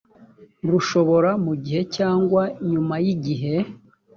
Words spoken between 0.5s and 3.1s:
rushobora mu gihe cyangwa nyuma y